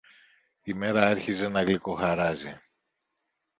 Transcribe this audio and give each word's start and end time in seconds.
Η 0.61 0.73
μέρα 0.73 1.07
άρχιζε 1.07 1.47
να 1.47 1.63
γλυκοχαράζει. 1.63 2.59